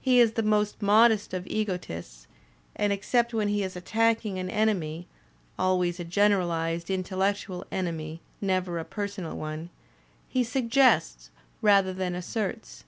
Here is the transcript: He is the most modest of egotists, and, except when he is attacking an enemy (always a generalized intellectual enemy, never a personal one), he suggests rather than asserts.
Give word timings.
He 0.00 0.20
is 0.20 0.34
the 0.34 0.44
most 0.44 0.80
modest 0.80 1.34
of 1.34 1.44
egotists, 1.48 2.28
and, 2.76 2.92
except 2.92 3.34
when 3.34 3.48
he 3.48 3.64
is 3.64 3.74
attacking 3.74 4.38
an 4.38 4.48
enemy 4.48 5.08
(always 5.58 5.98
a 5.98 6.04
generalized 6.04 6.90
intellectual 6.90 7.66
enemy, 7.72 8.20
never 8.40 8.78
a 8.78 8.84
personal 8.84 9.36
one), 9.36 9.70
he 10.28 10.44
suggests 10.44 11.30
rather 11.60 11.92
than 11.92 12.14
asserts. 12.14 12.84